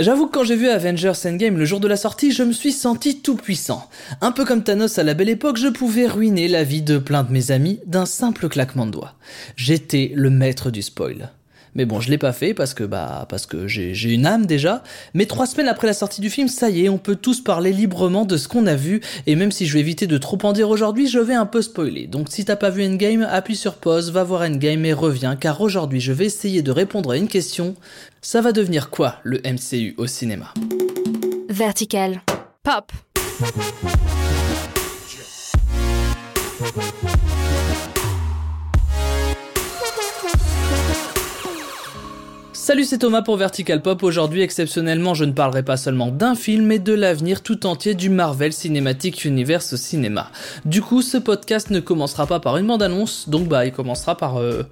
[0.00, 2.72] J'avoue que quand j'ai vu Avengers Endgame le jour de la sortie, je me suis
[2.72, 3.86] senti tout puissant.
[4.22, 7.22] Un peu comme Thanos à la belle époque, je pouvais ruiner la vie de plein
[7.22, 9.12] de mes amis d'un simple claquement de doigts.
[9.56, 11.30] J'étais le maître du spoil.
[11.74, 14.82] Mais bon, je l'ai pas fait parce que bah parce que j'ai une âme déjà.
[15.14, 17.72] Mais trois semaines après la sortie du film, ça y est, on peut tous parler
[17.72, 19.00] librement de ce qu'on a vu.
[19.26, 21.62] Et même si je vais éviter de trop en dire aujourd'hui, je vais un peu
[21.62, 22.06] spoiler.
[22.06, 25.60] Donc si t'as pas vu Endgame, appuie sur pause, va voir Endgame et reviens, car
[25.60, 27.74] aujourd'hui je vais essayer de répondre à une question.
[28.22, 30.52] Ça va devenir quoi le MCU au cinéma?
[31.48, 32.20] Vertical.
[32.62, 32.92] Pop.
[42.70, 44.00] Salut, c'est Thomas pour Vertical Pop.
[44.04, 48.10] Aujourd'hui, exceptionnellement, je ne parlerai pas seulement d'un film, mais de l'avenir tout entier du
[48.10, 50.30] Marvel Cinematic Universe au cinéma.
[50.64, 54.38] Du coup, ce podcast ne commencera pas par une bande-annonce, donc bah, il commencera par,
[54.38, 54.62] euh,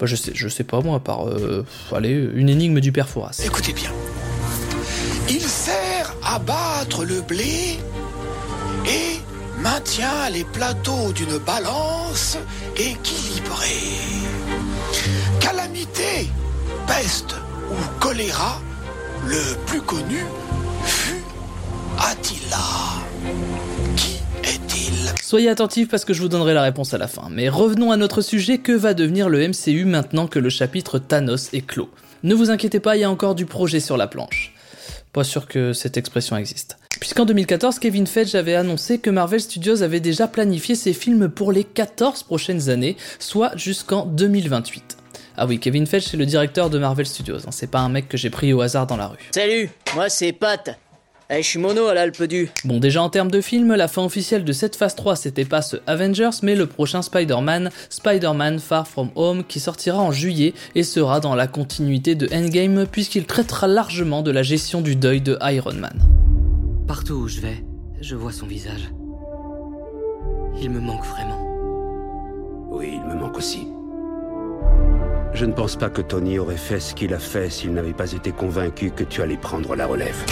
[0.00, 3.42] bah, je sais, je sais pas moi, par, euh, allez, une énigme du père Fouras.
[3.44, 3.90] Écoutez bien.
[5.28, 7.76] Il sert à battre le blé
[8.86, 12.38] et maintient les plateaux d'une balance
[12.78, 13.66] équilibrée.
[15.40, 16.30] Calamité
[16.88, 17.34] peste
[17.70, 18.60] ou choléra,
[19.26, 20.24] le plus connu
[20.84, 21.22] fut
[21.98, 22.56] Attila.
[23.96, 25.12] Qui est-il?
[25.22, 27.28] Soyez attentifs parce que je vous donnerai la réponse à la fin.
[27.30, 31.52] Mais revenons à notre sujet, que va devenir le MCU maintenant que le chapitre Thanos
[31.52, 31.90] est clos?
[32.22, 34.54] Ne vous inquiétez pas, il y a encore du projet sur la planche.
[35.12, 36.78] Pas sûr que cette expression existe.
[37.00, 41.52] Puisqu'en 2014, Kevin Feige avait annoncé que Marvel Studios avait déjà planifié ses films pour
[41.52, 44.97] les 14 prochaines années, soit jusqu'en 2028.
[45.40, 47.46] Ah oui, Kevin Feige, c'est le directeur de Marvel Studios.
[47.46, 47.50] Hein.
[47.52, 49.30] C'est pas un mec que j'ai pris au hasard dans la rue.
[49.32, 50.76] Salut, moi c'est Pat.
[51.30, 52.50] Eh, je suis mono à l'Alpe du.
[52.64, 55.62] Bon, déjà en termes de film, la fin officielle de cette phase 3, c'était pas
[55.62, 60.82] ce Avengers, mais le prochain Spider-Man, Spider-Man Far From Home, qui sortira en juillet et
[60.82, 65.38] sera dans la continuité de Endgame, puisqu'il traitera largement de la gestion du deuil de
[65.42, 66.00] Iron Man.
[66.88, 67.62] Partout où je vais,
[68.00, 68.90] je vois son visage.
[70.60, 72.68] Il me manque vraiment.
[72.72, 73.68] Oui, il me manque aussi.
[75.34, 78.12] Je ne pense pas que Tony aurait fait ce qu'il a fait s'il n'avait pas
[78.12, 80.24] été convaincu que tu allais prendre la relève.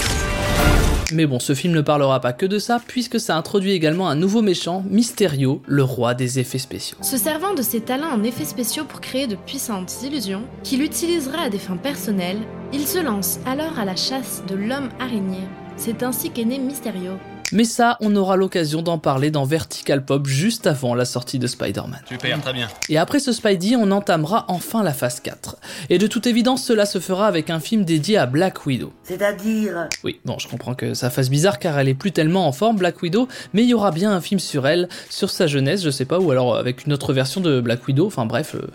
[1.13, 4.17] Mais bon, ce film ne parlera pas que de ça, puisque ça introduit également un
[4.17, 6.99] nouveau méchant, Mysterio, le roi des effets spéciaux.
[7.03, 11.43] Se servant de ses talents en effets spéciaux pour créer de puissantes illusions, qu'il utilisera
[11.43, 12.41] à des fins personnelles,
[12.73, 15.47] il se lance alors à la chasse de l'homme araignée.
[15.77, 17.13] C'est ainsi qu'est né Mysterio,
[17.53, 21.47] mais ça, on aura l'occasion d'en parler dans Vertical Pop juste avant la sortie de
[21.47, 22.01] Spider-Man.
[22.09, 22.69] Super, très bien.
[22.89, 25.57] Et après ce Spidey, on entamera enfin la phase 4.
[25.91, 28.93] Et de toute évidence, cela se fera avec un film dédié à Black Widow.
[29.05, 32.53] C'est-à-dire Oui, bon, je comprends que ça fasse bizarre car elle est plus tellement en
[32.53, 35.83] forme, Black Widow, mais il y aura bien un film sur elle, sur sa jeunesse,
[35.85, 38.67] je sais pas, ou alors avec une autre version de Black Widow, enfin bref, euh,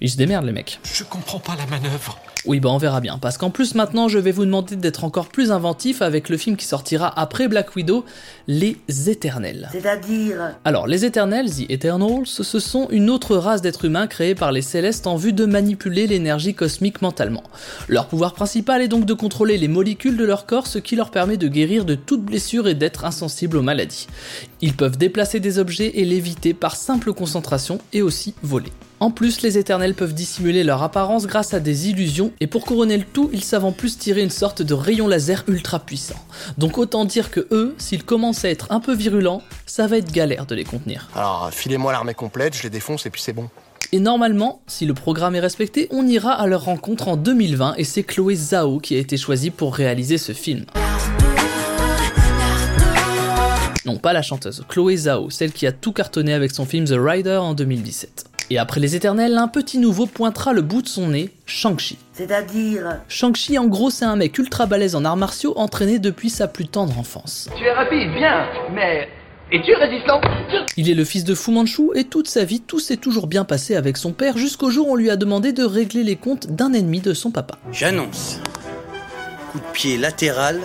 [0.00, 0.80] ils se démerdent les mecs.
[0.82, 2.18] Je comprends pas la manœuvre.
[2.46, 5.28] Oui, bah on verra bien, parce qu'en plus maintenant je vais vous demander d'être encore
[5.28, 8.06] plus inventif avec le film qui sortira après Black Widow,
[8.48, 9.68] Les Éternels.
[9.72, 14.52] C'est-à-dire Alors, les Éternels, The Eternals, ce sont une autre race d'êtres humains créés par
[14.52, 17.42] les Célestes en vue de manipuler l'énergie cosmique mentalement.
[17.88, 21.10] Leur pouvoir principal est donc de contrôler les molécules de leur corps, ce qui leur
[21.10, 24.06] permet de guérir de toute blessure et d'être insensibles aux maladies.
[24.62, 28.72] Ils peuvent déplacer des objets et l'éviter par simple concentration et aussi voler.
[29.02, 32.98] En plus, les éternels peuvent dissimuler leur apparence grâce à des illusions, et pour couronner
[32.98, 36.22] le tout, ils savent en plus tirer une sorte de rayon laser ultra puissant.
[36.58, 40.12] Donc autant dire que eux, s'ils commencent à être un peu virulents, ça va être
[40.12, 41.08] galère de les contenir.
[41.14, 43.48] Alors, filez-moi l'armée complète, je les défonce et puis c'est bon.
[43.92, 47.84] Et normalement, si le programme est respecté, on ira à leur rencontre en 2020 et
[47.84, 50.66] c'est Chloé Zhao qui a été choisie pour réaliser ce film.
[53.86, 56.96] Non, pas la chanteuse, Chloé Zhao, celle qui a tout cartonné avec son film The
[56.98, 58.29] Rider en 2017.
[58.52, 61.98] Et après les éternels, un petit nouveau pointera le bout de son nez, Shang-Chi.
[62.12, 66.48] C'est-à-dire Shang-Chi, en gros, c'est un mec ultra balèze en arts martiaux entraîné depuis sa
[66.48, 67.48] plus tendre enfance.
[67.56, 69.08] Tu es rapide, bien, mais
[69.52, 70.20] es-tu résistant?
[70.76, 73.44] Il est le fils de Fu Manchu et toute sa vie, tout s'est toujours bien
[73.44, 76.48] passé avec son père jusqu'au jour où on lui a demandé de régler les comptes
[76.48, 77.56] d'un ennemi de son papa.
[77.70, 78.40] J'annonce.
[79.52, 80.58] Coup de pied latéral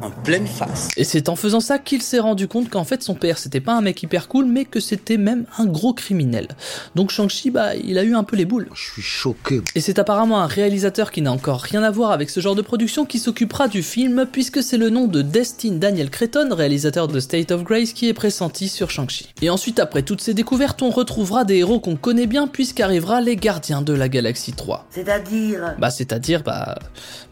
[0.00, 0.88] en pleine face.
[0.96, 3.74] Et c'est en faisant ça qu'il s'est rendu compte qu'en fait son père c'était pas
[3.74, 6.48] un mec hyper cool mais que c'était même un gros criminel.
[6.94, 8.68] Donc Shang-Chi bah il a eu un peu les boules.
[8.74, 9.60] Je suis choqué.
[9.74, 12.62] Et c'est apparemment un réalisateur qui n'a encore rien à voir avec ce genre de
[12.62, 17.20] production qui s'occupera du film puisque c'est le nom de Destin Daniel Cretton, réalisateur de
[17.20, 19.28] State of Grace qui est pressenti sur Shang-Chi.
[19.42, 23.36] Et ensuite après toutes ces découvertes on retrouvera des héros qu'on connaît bien puisqu'arrivera les
[23.36, 24.86] Gardiens de la Galaxie 3.
[24.90, 25.74] C'est-à-dire?
[25.78, 26.78] Bah c'est-à-dire bah...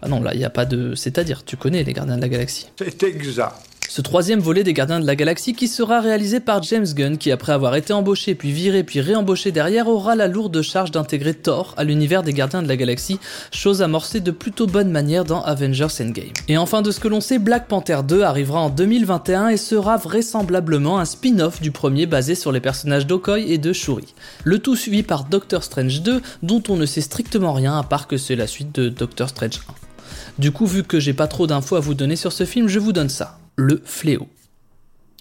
[0.02, 2.28] bah non là il y a pas de c'est-à-dire tu connais les Gardiens de la
[2.28, 2.49] Galaxie.
[2.50, 3.70] C'est exact.
[3.90, 7.32] Ce troisième volet des Gardiens de la Galaxie qui sera réalisé par James Gunn qui
[7.32, 11.74] après avoir été embauché puis viré puis réembauché derrière aura la lourde charge d'intégrer Thor
[11.76, 13.18] à l'univers des Gardiens de la Galaxie,
[13.50, 16.30] chose amorcée de plutôt bonne manière dans Avengers Endgame.
[16.46, 19.96] Et enfin de ce que l'on sait, Black Panther 2 arrivera en 2021 et sera
[19.96, 24.14] vraisemblablement un spin-off du premier basé sur les personnages d'Okoy et de Shuri.
[24.44, 28.06] Le tout suivi par Doctor Strange 2 dont on ne sait strictement rien à part
[28.06, 29.89] que c'est la suite de Doctor Strange 1.
[30.38, 32.78] Du coup, vu que j'ai pas trop d'infos à vous donner sur ce film, je
[32.78, 33.38] vous donne ça.
[33.56, 34.28] Le fléau.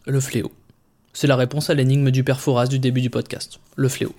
[0.05, 0.51] Le fléau.
[1.13, 3.59] C'est la réponse à l'énigme du père Fouras du début du podcast.
[3.75, 4.13] Le fléau.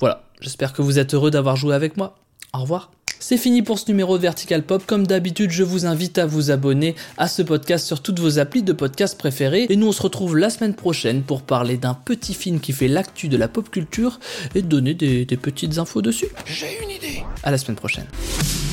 [0.00, 2.16] Voilà, j'espère que vous êtes heureux d'avoir joué avec moi.
[2.52, 2.90] Au revoir.
[3.20, 4.84] C'est fini pour ce numéro de Vertical Pop.
[4.86, 8.62] Comme d'habitude, je vous invite à vous abonner à ce podcast sur toutes vos applis
[8.62, 9.66] de podcast préférés.
[9.68, 12.88] Et nous, on se retrouve la semaine prochaine pour parler d'un petit film qui fait
[12.88, 14.20] l'actu de la pop culture
[14.54, 16.28] et donner des, des petites infos dessus.
[16.46, 17.24] J'ai une idée.
[17.42, 18.06] À la semaine prochaine.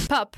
[0.08, 0.36] Pop.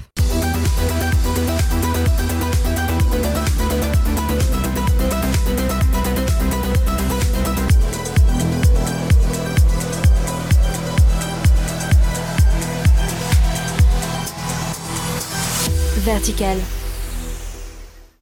[16.07, 16.86] Vertical.